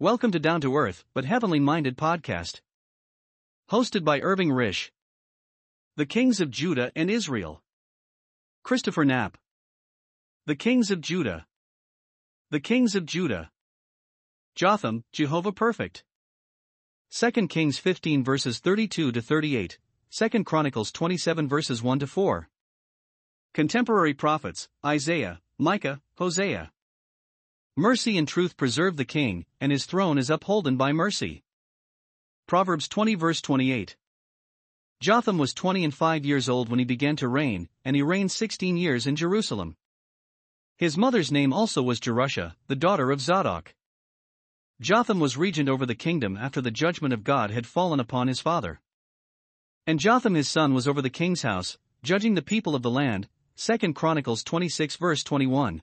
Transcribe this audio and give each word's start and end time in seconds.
Welcome 0.00 0.32
to 0.32 0.40
Down 0.40 0.60
to 0.62 0.76
Earth 0.76 1.04
but 1.14 1.24
Heavenly 1.24 1.60
Minded 1.60 1.96
podcast. 1.96 2.60
Hosted 3.70 4.02
by 4.02 4.18
Irving 4.18 4.48
Risch. 4.48 4.90
The 5.94 6.04
Kings 6.04 6.40
of 6.40 6.50
Judah 6.50 6.90
and 6.96 7.08
Israel. 7.08 7.62
Christopher 8.64 9.04
Knapp. 9.04 9.38
The 10.46 10.56
Kings 10.56 10.90
of 10.90 11.00
Judah. 11.00 11.46
The 12.50 12.58
Kings 12.58 12.96
of 12.96 13.06
Judah. 13.06 13.52
Jotham, 14.56 15.04
Jehovah 15.12 15.52
Perfect. 15.52 16.02
2 17.12 17.46
Kings 17.46 17.78
15 17.78 18.24
verses 18.24 18.58
32 18.58 19.12
to 19.12 19.22
38, 19.22 19.78
2 20.10 20.42
Chronicles 20.42 20.90
27 20.90 21.48
verses 21.48 21.84
1 21.84 22.00
to 22.00 22.08
4. 22.08 22.48
Contemporary 23.54 24.12
prophets, 24.12 24.68
Isaiah, 24.84 25.40
Micah, 25.56 26.00
Hosea. 26.18 26.72
Mercy 27.76 28.16
and 28.16 28.28
truth 28.28 28.56
preserve 28.56 28.96
the 28.96 29.04
king, 29.04 29.46
and 29.60 29.72
his 29.72 29.84
throne 29.84 30.16
is 30.16 30.30
upholden 30.30 30.76
by 30.76 30.92
mercy. 30.92 31.42
Proverbs 32.46 32.86
20 32.86 33.16
verse 33.16 33.40
28. 33.40 33.96
Jotham 35.00 35.38
was 35.38 35.52
20 35.52 35.82
and 35.82 35.92
5 35.92 36.24
years 36.24 36.48
old 36.48 36.68
when 36.68 36.78
he 36.78 36.84
began 36.84 37.16
to 37.16 37.26
reign, 37.26 37.68
and 37.84 37.96
he 37.96 38.02
reigned 38.02 38.30
16 38.30 38.76
years 38.76 39.08
in 39.08 39.16
Jerusalem. 39.16 39.76
His 40.76 40.96
mother's 40.96 41.32
name 41.32 41.52
also 41.52 41.82
was 41.82 41.98
Jerusha, 41.98 42.54
the 42.68 42.76
daughter 42.76 43.10
of 43.10 43.20
Zadok. 43.20 43.74
Jotham 44.80 45.18
was 45.18 45.36
regent 45.36 45.68
over 45.68 45.84
the 45.84 45.96
kingdom 45.96 46.36
after 46.36 46.60
the 46.60 46.70
judgment 46.70 47.12
of 47.12 47.24
God 47.24 47.50
had 47.50 47.66
fallen 47.66 47.98
upon 47.98 48.28
his 48.28 48.38
father. 48.38 48.80
And 49.84 49.98
Jotham 49.98 50.34
his 50.34 50.48
son 50.48 50.74
was 50.74 50.86
over 50.86 51.02
the 51.02 51.10
king's 51.10 51.42
house, 51.42 51.76
judging 52.04 52.34
the 52.34 52.40
people 52.42 52.76
of 52.76 52.82
the 52.82 52.90
land. 52.90 53.28
2 53.56 53.94
Chronicles 53.94 54.44
26 54.44 54.94
verse 54.94 55.24
21. 55.24 55.82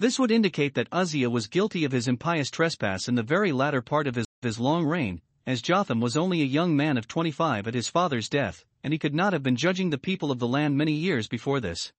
This 0.00 0.16
would 0.16 0.30
indicate 0.30 0.74
that 0.74 0.86
Uzziah 0.92 1.28
was 1.28 1.48
guilty 1.48 1.84
of 1.84 1.90
his 1.90 2.06
impious 2.06 2.52
trespass 2.52 3.08
in 3.08 3.16
the 3.16 3.22
very 3.24 3.50
latter 3.50 3.82
part 3.82 4.06
of 4.06 4.14
his, 4.14 4.26
his 4.42 4.60
long 4.60 4.86
reign, 4.86 5.20
as 5.44 5.60
Jotham 5.60 6.00
was 6.00 6.16
only 6.16 6.40
a 6.40 6.44
young 6.44 6.76
man 6.76 6.96
of 6.96 7.08
25 7.08 7.66
at 7.66 7.74
his 7.74 7.88
father's 7.88 8.28
death, 8.28 8.64
and 8.84 8.92
he 8.92 8.98
could 8.98 9.14
not 9.14 9.32
have 9.32 9.42
been 9.42 9.56
judging 9.56 9.90
the 9.90 9.98
people 9.98 10.30
of 10.30 10.38
the 10.38 10.46
land 10.46 10.76
many 10.76 10.92
years 10.92 11.26
before 11.26 11.58
this. 11.58 11.92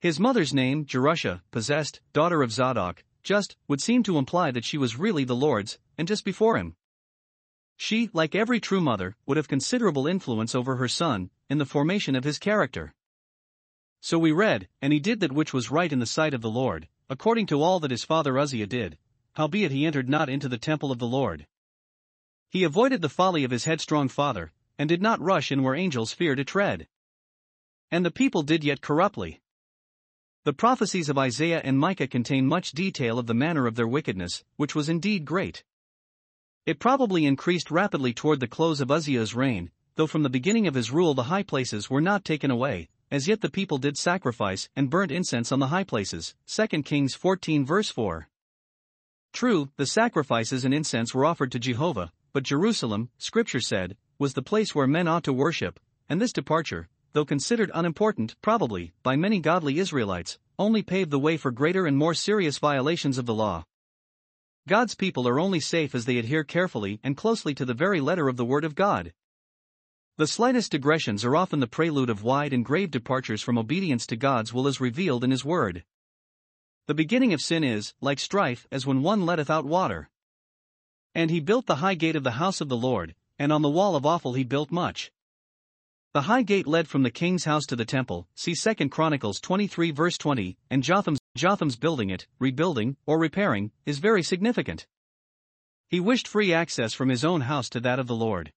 His 0.00 0.18
mother's 0.18 0.54
name, 0.54 0.86
Jerusha, 0.86 1.42
possessed, 1.50 2.00
daughter 2.14 2.42
of 2.42 2.52
Zadok, 2.52 3.04
just, 3.22 3.54
would 3.68 3.82
seem 3.82 4.02
to 4.04 4.16
imply 4.16 4.50
that 4.50 4.64
she 4.64 4.78
was 4.78 4.98
really 4.98 5.24
the 5.24 5.36
Lord's, 5.36 5.78
and 5.98 6.08
just 6.08 6.24
before 6.24 6.56
him. 6.56 6.74
She, 7.76 8.08
like 8.14 8.34
every 8.34 8.60
true 8.60 8.80
mother, 8.80 9.14
would 9.26 9.36
have 9.36 9.48
considerable 9.48 10.06
influence 10.06 10.54
over 10.54 10.76
her 10.76 10.88
son, 10.88 11.28
in 11.50 11.58
the 11.58 11.66
formation 11.66 12.16
of 12.16 12.24
his 12.24 12.38
character. 12.38 12.94
So 14.00 14.18
we 14.18 14.32
read, 14.32 14.68
and 14.80 14.92
he 14.92 15.00
did 15.00 15.20
that 15.20 15.32
which 15.32 15.52
was 15.52 15.70
right 15.70 15.92
in 15.92 15.98
the 15.98 16.06
sight 16.06 16.34
of 16.34 16.40
the 16.42 16.50
Lord, 16.50 16.88
according 17.08 17.46
to 17.46 17.62
all 17.62 17.80
that 17.80 17.90
his 17.90 18.04
father 18.04 18.38
Uzziah 18.38 18.66
did, 18.66 18.98
howbeit 19.34 19.70
he 19.70 19.86
entered 19.86 20.08
not 20.08 20.28
into 20.28 20.48
the 20.48 20.58
temple 20.58 20.90
of 20.90 20.98
the 20.98 21.06
Lord. 21.06 21.46
He 22.50 22.64
avoided 22.64 23.02
the 23.02 23.08
folly 23.08 23.44
of 23.44 23.50
his 23.50 23.64
headstrong 23.64 24.08
father, 24.08 24.52
and 24.78 24.88
did 24.88 25.02
not 25.02 25.20
rush 25.20 25.52
in 25.52 25.62
where 25.62 25.74
angels 25.74 26.12
fear 26.12 26.34
to 26.34 26.44
tread. 26.44 26.88
And 27.90 28.04
the 28.04 28.10
people 28.10 28.42
did 28.42 28.64
yet 28.64 28.80
corruptly. 28.80 29.40
The 30.44 30.52
prophecies 30.52 31.08
of 31.08 31.18
Isaiah 31.18 31.60
and 31.64 31.78
Micah 31.78 32.06
contain 32.06 32.46
much 32.46 32.72
detail 32.72 33.18
of 33.18 33.26
the 33.26 33.34
manner 33.34 33.66
of 33.66 33.76
their 33.76 33.88
wickedness, 33.88 34.44
which 34.56 34.74
was 34.74 34.88
indeed 34.88 35.24
great. 35.24 35.64
It 36.66 36.78
probably 36.78 37.26
increased 37.26 37.70
rapidly 37.70 38.12
toward 38.12 38.40
the 38.40 38.48
close 38.48 38.80
of 38.80 38.90
Uzziah's 38.90 39.34
reign, 39.34 39.70
though 39.96 40.06
from 40.06 40.22
the 40.22 40.30
beginning 40.30 40.66
of 40.66 40.74
his 40.74 40.90
rule 40.90 41.14
the 41.14 41.24
high 41.24 41.42
places 41.42 41.88
were 41.88 42.00
not 42.00 42.24
taken 42.24 42.50
away, 42.50 42.88
as 43.10 43.28
yet 43.28 43.40
the 43.40 43.50
people 43.50 43.78
did 43.78 43.96
sacrifice 43.96 44.68
and 44.74 44.90
burnt 44.90 45.10
incense 45.10 45.52
on 45.52 45.60
the 45.60 45.68
high 45.68 45.84
places. 45.84 46.34
2 46.46 46.82
Kings 46.82 47.14
14 47.14 47.64
verse 47.64 47.90
4. 47.90 48.28
True, 49.32 49.70
the 49.76 49.86
sacrifices 49.86 50.64
and 50.64 50.72
incense 50.72 51.14
were 51.14 51.24
offered 51.24 51.50
to 51.52 51.58
Jehovah, 51.58 52.12
but 52.32 52.44
Jerusalem, 52.44 53.10
Scripture 53.18 53.60
said, 53.60 53.96
was 54.18 54.34
the 54.34 54.42
place 54.42 54.74
where 54.74 54.86
men 54.86 55.08
ought 55.08 55.24
to 55.24 55.32
worship, 55.32 55.80
and 56.08 56.20
this 56.20 56.32
departure, 56.32 56.88
though 57.12 57.24
considered 57.24 57.70
unimportant, 57.74 58.36
probably, 58.42 58.92
by 59.02 59.16
many 59.16 59.40
godly 59.40 59.78
Israelites, 59.78 60.38
only 60.58 60.82
paved 60.82 61.10
the 61.10 61.18
way 61.18 61.36
for 61.36 61.50
greater 61.50 61.86
and 61.86 61.96
more 61.96 62.14
serious 62.14 62.58
violations 62.58 63.18
of 63.18 63.26
the 63.26 63.34
law. 63.34 63.64
God's 64.66 64.94
people 64.94 65.28
are 65.28 65.40
only 65.40 65.60
safe 65.60 65.94
as 65.94 66.06
they 66.06 66.18
adhere 66.18 66.44
carefully 66.44 67.00
and 67.02 67.16
closely 67.16 67.54
to 67.54 67.64
the 67.64 67.74
very 67.74 68.00
letter 68.00 68.28
of 68.28 68.36
the 68.36 68.44
Word 68.44 68.64
of 68.64 68.74
God. 68.74 69.12
The 70.16 70.28
slightest 70.28 70.70
digressions 70.70 71.24
are 71.24 71.34
often 71.34 71.58
the 71.58 71.66
prelude 71.66 72.08
of 72.08 72.22
wide 72.22 72.52
and 72.52 72.64
grave 72.64 72.92
departures 72.92 73.42
from 73.42 73.58
obedience 73.58 74.06
to 74.06 74.16
God's 74.16 74.52
will 74.52 74.68
as 74.68 74.80
revealed 74.80 75.24
in 75.24 75.32
His 75.32 75.44
Word. 75.44 75.82
The 76.86 76.94
beginning 76.94 77.32
of 77.32 77.40
sin 77.40 77.64
is, 77.64 77.94
like 78.00 78.20
strife, 78.20 78.64
as 78.70 78.86
when 78.86 79.02
one 79.02 79.26
letteth 79.26 79.50
out 79.50 79.64
water. 79.64 80.10
And 81.16 81.32
he 81.32 81.40
built 81.40 81.66
the 81.66 81.76
high 81.76 81.96
gate 81.96 82.14
of 82.14 82.22
the 82.22 82.38
house 82.38 82.60
of 82.60 82.68
the 82.68 82.76
Lord, 82.76 83.16
and 83.40 83.52
on 83.52 83.62
the 83.62 83.68
wall 83.68 83.96
of 83.96 84.06
Ophel 84.06 84.34
he 84.34 84.44
built 84.44 84.70
much. 84.70 85.10
The 86.12 86.22
high 86.22 86.42
gate 86.42 86.68
led 86.68 86.86
from 86.86 87.02
the 87.02 87.10
king's 87.10 87.44
house 87.44 87.66
to 87.66 87.74
the 87.74 87.84
temple, 87.84 88.28
see 88.36 88.54
2 88.54 88.90
Chronicles 88.90 89.40
23 89.40 89.90
verse 89.90 90.16
20, 90.16 90.56
and 90.70 90.84
Jotham's, 90.84 91.18
Jotham's 91.34 91.74
building 91.74 92.10
it, 92.10 92.28
rebuilding, 92.38 92.96
or 93.04 93.18
repairing, 93.18 93.72
is 93.84 93.98
very 93.98 94.22
significant. 94.22 94.86
He 95.88 95.98
wished 95.98 96.28
free 96.28 96.52
access 96.52 96.94
from 96.94 97.08
his 97.08 97.24
own 97.24 97.40
house 97.40 97.68
to 97.70 97.80
that 97.80 97.98
of 97.98 98.06
the 98.06 98.14
Lord. 98.14 98.52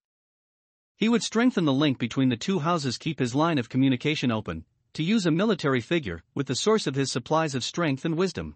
He 0.98 1.10
would 1.10 1.22
strengthen 1.22 1.66
the 1.66 1.74
link 1.74 2.00
between 2.00 2.30
the 2.30 2.36
two 2.36 2.58
houses, 2.58 2.98
keep 2.98 3.20
his 3.20 3.36
line 3.36 3.60
of 3.60 3.70
communication 3.70 4.32
open, 4.32 4.66
to 4.94 5.04
use 5.04 5.28
a 5.28 5.32
military 5.32 5.80
figure, 5.80 6.24
with 6.34 6.48
the 6.48 6.56
source 6.56 6.88
of 6.88 6.96
his 6.96 7.12
supplies 7.12 7.54
of 7.54 7.64
strength 7.64 8.04
and 8.04 8.18
wisdom. 8.18 8.56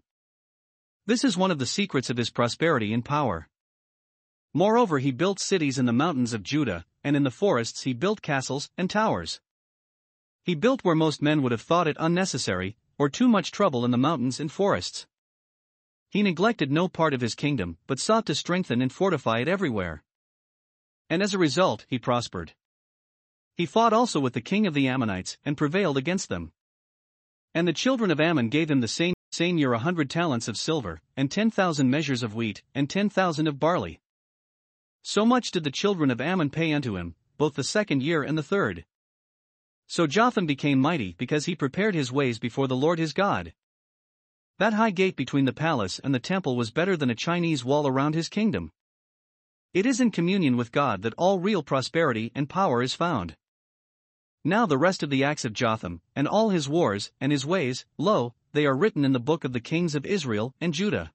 This 1.05 1.23
is 1.23 1.37
one 1.37 1.51
of 1.51 1.59
the 1.59 1.67
secrets 1.67 2.09
of 2.09 2.17
his 2.17 2.31
prosperity 2.31 2.93
and 2.93 3.05
power. 3.05 3.47
Moreover, 4.55 4.97
he 4.97 5.11
built 5.11 5.39
cities 5.39 5.77
in 5.77 5.85
the 5.85 5.93
mountains 5.93 6.33
of 6.33 6.41
Judah, 6.41 6.83
and 7.03 7.15
in 7.15 7.21
the 7.21 7.29
forests 7.29 7.83
he 7.83 7.93
built 7.93 8.23
castles 8.23 8.71
and 8.75 8.89
towers. 8.89 9.39
He 10.43 10.55
built 10.55 10.83
where 10.83 10.95
most 10.95 11.21
men 11.21 11.43
would 11.43 11.51
have 11.51 11.61
thought 11.61 11.87
it 11.87 11.95
unnecessary, 11.99 12.75
or 12.97 13.07
too 13.07 13.27
much 13.27 13.51
trouble 13.51 13.85
in 13.85 13.91
the 13.91 13.99
mountains 13.99 14.39
and 14.39 14.51
forests. 14.51 15.05
He 16.09 16.23
neglected 16.23 16.71
no 16.71 16.87
part 16.87 17.13
of 17.13 17.21
his 17.21 17.35
kingdom, 17.35 17.77
but 17.85 17.99
sought 17.99 18.25
to 18.25 18.33
strengthen 18.33 18.81
and 18.81 18.91
fortify 18.91 19.41
it 19.41 19.47
everywhere 19.47 20.03
and 21.11 21.21
as 21.21 21.33
a 21.33 21.37
result, 21.37 21.85
he 21.89 21.99
prospered. 21.99 22.53
He 23.57 23.65
fought 23.65 23.91
also 23.91 24.21
with 24.21 24.31
the 24.31 24.39
king 24.39 24.65
of 24.65 24.73
the 24.73 24.87
Ammonites 24.87 25.37
and 25.43 25.57
prevailed 25.57 25.97
against 25.97 26.29
them. 26.29 26.53
And 27.53 27.67
the 27.67 27.73
children 27.73 28.11
of 28.11 28.21
Ammon 28.21 28.47
gave 28.47 28.71
him 28.71 28.79
the 28.79 28.87
same, 28.87 29.13
same 29.29 29.57
year 29.57 29.73
a 29.73 29.79
hundred 29.79 30.09
talents 30.09 30.47
of 30.47 30.55
silver, 30.55 31.01
and 31.17 31.29
ten 31.29 31.51
thousand 31.51 31.89
measures 31.89 32.23
of 32.23 32.33
wheat, 32.33 32.63
and 32.73 32.89
ten 32.89 33.09
thousand 33.09 33.47
of 33.47 33.59
barley. 33.59 33.99
So 35.03 35.25
much 35.25 35.51
did 35.51 35.65
the 35.65 35.69
children 35.69 36.11
of 36.11 36.21
Ammon 36.21 36.49
pay 36.49 36.71
unto 36.71 36.95
him, 36.95 37.15
both 37.37 37.55
the 37.55 37.63
second 37.65 38.01
year 38.01 38.23
and 38.23 38.37
the 38.37 38.43
third. 38.43 38.85
So 39.87 40.07
Jotham 40.07 40.45
became 40.45 40.79
mighty 40.79 41.13
because 41.17 41.43
he 41.43 41.57
prepared 41.57 41.93
his 41.93 42.09
ways 42.09 42.39
before 42.39 42.69
the 42.69 42.77
Lord 42.77 42.99
his 42.99 43.11
God. 43.11 43.51
That 44.59 44.71
high 44.71 44.91
gate 44.91 45.17
between 45.17 45.43
the 45.43 45.51
palace 45.51 45.99
and 45.99 46.15
the 46.15 46.19
temple 46.19 46.55
was 46.55 46.71
better 46.71 46.95
than 46.95 47.09
a 47.09 47.15
Chinese 47.15 47.65
wall 47.65 47.85
around 47.85 48.15
his 48.15 48.29
kingdom. 48.29 48.71
It 49.73 49.85
is 49.85 50.01
in 50.01 50.11
communion 50.11 50.57
with 50.57 50.73
God 50.73 51.01
that 51.03 51.13
all 51.17 51.39
real 51.39 51.63
prosperity 51.63 52.29
and 52.35 52.49
power 52.49 52.81
is 52.81 52.93
found. 52.93 53.37
Now 54.43 54.65
the 54.65 54.77
rest 54.77 55.01
of 55.01 55.09
the 55.09 55.23
acts 55.23 55.45
of 55.45 55.53
Jotham, 55.53 56.01
and 56.13 56.27
all 56.27 56.49
his 56.49 56.67
wars, 56.67 57.13
and 57.21 57.31
his 57.31 57.45
ways, 57.45 57.85
lo, 57.97 58.33
they 58.51 58.65
are 58.65 58.75
written 58.75 59.05
in 59.05 59.13
the 59.13 59.19
book 59.19 59.45
of 59.45 59.53
the 59.53 59.61
kings 59.61 59.95
of 59.95 60.05
Israel 60.05 60.53
and 60.59 60.73
Judah. 60.73 61.13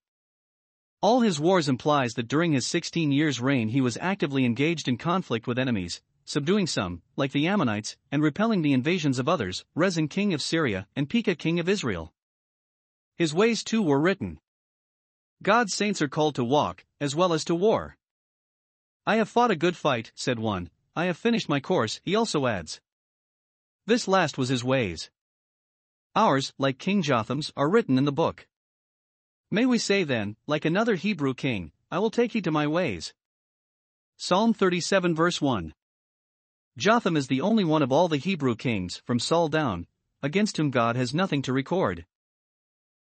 All 1.02 1.20
his 1.20 1.38
wars 1.38 1.68
implies 1.68 2.14
that 2.14 2.28
during 2.28 2.52
his 2.52 2.66
16 2.66 3.12
years' 3.12 3.42
reign 3.42 3.68
he 3.68 3.82
was 3.82 3.98
actively 4.00 4.46
engaged 4.46 4.88
in 4.88 4.96
conflict 4.96 5.46
with 5.46 5.58
enemies, 5.58 6.00
subduing 6.24 6.66
some, 6.66 7.02
like 7.14 7.32
the 7.32 7.46
Ammonites, 7.46 7.98
and 8.10 8.22
repelling 8.22 8.62
the 8.62 8.72
invasions 8.72 9.18
of 9.18 9.28
others, 9.28 9.66
Rezin 9.74 10.08
king 10.08 10.32
of 10.32 10.40
Syria 10.40 10.88
and 10.96 11.10
Pekah 11.10 11.34
king 11.34 11.60
of 11.60 11.68
Israel. 11.68 12.14
His 13.16 13.34
ways 13.34 13.62
too 13.62 13.82
were 13.82 14.00
written. 14.00 14.40
God's 15.42 15.74
saints 15.74 16.00
are 16.00 16.08
called 16.08 16.34
to 16.36 16.44
walk, 16.44 16.86
as 17.02 17.14
well 17.14 17.34
as 17.34 17.44
to 17.44 17.54
war. 17.54 17.98
I 19.06 19.16
have 19.16 19.28
fought 19.28 19.52
a 19.52 19.56
good 19.56 19.76
fight, 19.76 20.10
said 20.16 20.40
one. 20.40 20.68
I 20.96 21.04
have 21.04 21.16
finished 21.16 21.48
my 21.48 21.60
course, 21.60 22.00
he 22.02 22.16
also 22.16 22.46
adds. 22.46 22.80
This 23.86 24.08
last 24.08 24.36
was 24.36 24.48
his 24.48 24.64
ways. 24.64 25.10
Ours, 26.16 26.52
like 26.58 26.78
King 26.78 27.02
Jotham's, 27.02 27.52
are 27.56 27.68
written 27.68 27.98
in 27.98 28.04
the 28.04 28.10
book. 28.10 28.48
May 29.48 29.64
we 29.64 29.78
say 29.78 30.02
then, 30.02 30.36
like 30.48 30.64
another 30.64 30.96
Hebrew 30.96 31.34
king, 31.34 31.70
I 31.88 32.00
will 32.00 32.10
take 32.10 32.32
heed 32.32 32.42
to 32.44 32.50
my 32.50 32.66
ways. 32.66 33.14
Psalm 34.16 34.52
37 34.52 35.14
verse 35.14 35.40
1. 35.40 35.72
Jotham 36.76 37.16
is 37.16 37.28
the 37.28 37.40
only 37.40 37.64
one 37.64 37.82
of 37.82 37.92
all 37.92 38.08
the 38.08 38.16
Hebrew 38.16 38.56
kings, 38.56 39.02
from 39.04 39.20
Saul 39.20 39.46
down, 39.48 39.86
against 40.20 40.56
whom 40.56 40.70
God 40.70 40.96
has 40.96 41.14
nothing 41.14 41.42
to 41.42 41.52
record. 41.52 42.06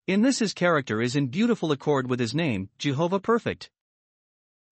In 0.07 0.21
this 0.21 0.41
his 0.41 0.53
character 0.53 1.01
is 1.01 1.17
in 1.17 1.29
beautiful 1.29 1.73
accord 1.73 2.11
with 2.11 2.21
his 2.21 2.35
name, 2.35 2.69
Jehovah 2.79 3.21
Perfect. 3.21 3.71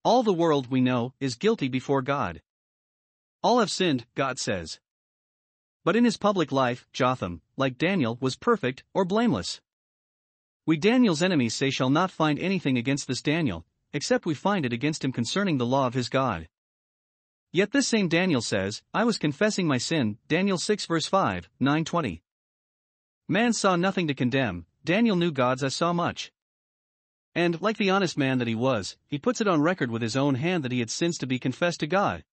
All 0.05 0.25
the 0.25 0.33
world, 0.33 0.69
we 0.69 0.81
know, 0.81 1.15
is 1.21 1.37
guilty 1.37 1.69
before 1.69 2.03
God. 2.03 2.43
All 3.41 3.61
have 3.61 3.71
sinned, 3.71 4.05
God 4.17 4.41
says. 4.41 4.81
But 5.85 5.95
in 5.95 6.05
his 6.05 6.17
public 6.17 6.51
life, 6.51 6.89
Jotham, 6.93 7.41
like 7.57 7.79
Daniel, 7.79 8.19
was 8.21 8.35
perfect 8.35 8.83
or 8.95 9.05
blameless. 9.05 9.61
We 10.67 10.77
Daniel's 10.77 11.23
enemies 11.23 11.55
say 11.55 11.71
shall 11.71 11.91
not 11.91 12.11
find 12.11 12.39
anything 12.41 12.77
against 12.77 13.07
this 13.07 13.23
Daniel, 13.23 13.65
except 13.93 14.27
we 14.27 14.35
find 14.35 14.67
it 14.67 14.73
against 14.73 15.05
him 15.05 15.13
concerning 15.13 15.59
the 15.59 15.67
law 15.67 15.87
of 15.87 15.95
his 15.95 16.09
God. 16.09 16.49
Yet 17.53 17.71
this 17.71 17.87
same 17.87 18.09
Daniel 18.09 18.41
says, 18.41 18.83
I 18.93 19.05
was 19.05 19.19
confessing 19.19 19.69
my 19.69 19.79
sin, 19.79 20.19
Daniel 20.27 20.59
6 20.59 20.87
verse 20.87 21.07
5, 21.07 21.49
920. 21.61 22.23
Man 23.29 23.53
saw 23.53 23.77
nothing 23.77 24.09
to 24.09 24.15
condemn, 24.15 24.67
Daniel 24.85 25.15
knew 25.15 25.31
God's 25.31 25.63
as 25.63 25.77
saw 25.77 25.93
much. 25.93 26.33
And, 27.35 27.61
like 27.63 27.79
the 27.79 27.91
honest 27.91 28.19
man 28.19 28.39
that 28.39 28.49
he 28.49 28.55
was, 28.55 28.97
he 29.07 29.19
puts 29.19 29.41
it 29.41 29.49
on 29.49 29.63
record 29.63 29.91
with 29.91 30.03
his 30.03 30.17
own 30.17 30.35
hand 30.35 30.63
that 30.65 30.73
he 30.73 30.81
had 30.81 30.91
sins 30.91 31.17
to 31.19 31.27
be 31.27 31.39
confessed 31.39 31.81
to 31.81 31.87
God. 31.87 32.25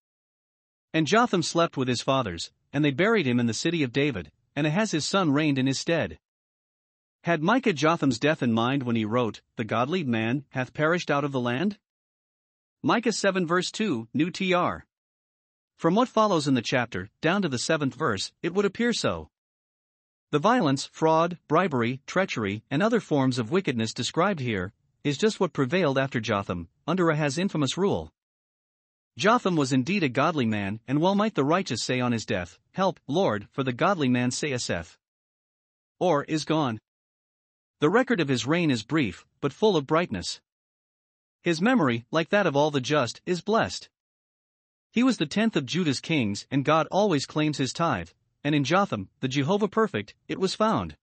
And 0.93 1.07
Jotham 1.07 1.43
slept 1.43 1.77
with 1.77 1.87
his 1.87 2.01
fathers, 2.01 2.51
and 2.73 2.83
they 2.83 2.91
buried 2.91 3.25
him 3.25 3.39
in 3.39 3.45
the 3.45 3.53
city 3.53 3.83
of 3.83 3.93
David, 3.93 4.31
and 4.55 4.67
Ahaz 4.67 4.91
his 4.91 5.05
son 5.05 5.31
reigned 5.31 5.57
in 5.57 5.67
his 5.67 5.79
stead. 5.79 6.19
Had 7.23 7.41
Micah 7.41 7.73
Jotham's 7.73 8.19
death 8.19 8.41
in 8.41 8.51
mind 8.51 8.83
when 8.83 8.95
he 8.95 9.05
wrote, 9.05 9.41
The 9.55 9.63
godly 9.63 10.03
man 10.03 10.45
hath 10.49 10.73
perished 10.73 11.11
out 11.11 11.23
of 11.23 11.31
the 11.31 11.39
land? 11.39 11.77
Micah 12.81 13.11
7 13.11 13.45
verse 13.45 13.71
2, 13.71 14.07
New 14.13 14.31
TR. 14.31 14.85
From 15.75 15.95
what 15.95 16.09
follows 16.09 16.47
in 16.47 16.55
the 16.55 16.61
chapter, 16.61 17.09
down 17.21 17.41
to 17.41 17.49
the 17.49 17.57
seventh 17.57 17.95
verse, 17.95 18.31
it 18.41 18.53
would 18.53 18.65
appear 18.65 18.93
so. 18.93 19.29
The 20.31 20.39
violence, 20.39 20.89
fraud, 20.91 21.37
bribery, 21.47 22.01
treachery, 22.05 22.63
and 22.69 22.83
other 22.83 22.99
forms 22.99 23.39
of 23.39 23.51
wickedness 23.51 23.93
described 23.93 24.39
here, 24.39 24.73
is 25.03 25.17
just 25.17 25.39
what 25.39 25.53
prevailed 25.53 25.97
after 25.97 26.19
Jotham, 26.19 26.67
under 26.87 27.09
Ahaz's 27.09 27.37
infamous 27.37 27.77
rule. 27.77 28.11
Jotham 29.17 29.55
was 29.55 29.73
indeed 29.73 30.03
a 30.03 30.09
godly 30.09 30.45
man, 30.45 30.79
and 30.87 31.01
well 31.01 31.15
might 31.15 31.35
the 31.35 31.43
righteous 31.43 31.83
say 31.83 31.99
on 31.99 32.11
his 32.11 32.25
death, 32.25 32.57
Help, 32.71 32.99
Lord, 33.07 33.47
for 33.51 33.63
the 33.63 33.73
godly 33.73 34.07
man 34.07 34.31
saith, 34.31 34.97
or 35.99 36.23
is 36.23 36.45
gone. 36.45 36.79
The 37.79 37.89
record 37.89 38.19
of 38.19 38.27
his 38.27 38.45
reign 38.45 38.71
is 38.71 38.83
brief, 38.83 39.25
but 39.41 39.53
full 39.53 39.75
of 39.75 39.87
brightness. 39.87 40.41
His 41.41 41.61
memory, 41.61 42.05
like 42.11 42.29
that 42.29 42.47
of 42.47 42.55
all 42.55 42.71
the 42.71 42.81
just, 42.81 43.21
is 43.25 43.41
blessed. 43.41 43.89
He 44.91 45.03
was 45.03 45.17
the 45.17 45.25
tenth 45.25 45.55
of 45.55 45.65
Judah's 45.65 45.99
kings, 45.99 46.45
and 46.51 46.65
God 46.65 46.87
always 46.91 47.25
claims 47.25 47.57
his 47.57 47.73
tithe, 47.73 48.09
and 48.43 48.55
in 48.55 48.63
Jotham, 48.63 49.09
the 49.19 49.27
Jehovah 49.27 49.67
perfect, 49.67 50.15
it 50.27 50.39
was 50.39 50.55
found. 50.55 50.97